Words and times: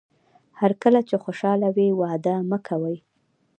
هر 0.59 0.71
کله 0.83 0.99
چې 1.09 1.15
خوشاله 1.23 1.67
وئ 1.75 1.89
وعده 1.99 2.35
مه 2.49 2.57
کوئ. 2.67 2.97